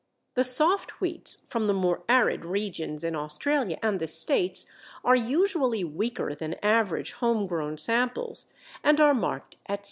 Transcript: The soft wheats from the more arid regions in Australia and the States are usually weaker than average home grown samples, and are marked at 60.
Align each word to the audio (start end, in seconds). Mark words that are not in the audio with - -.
The 0.33 0.43
soft 0.43 0.89
wheats 0.97 1.43
from 1.47 1.67
the 1.67 1.75
more 1.75 2.01
arid 2.09 2.43
regions 2.43 3.03
in 3.03 3.15
Australia 3.15 3.77
and 3.83 3.99
the 3.99 4.07
States 4.07 4.65
are 5.03 5.15
usually 5.15 5.83
weaker 5.83 6.33
than 6.33 6.55
average 6.65 7.11
home 7.11 7.45
grown 7.45 7.77
samples, 7.77 8.51
and 8.83 8.99
are 8.99 9.13
marked 9.13 9.57
at 9.67 9.75
60. 9.75 9.79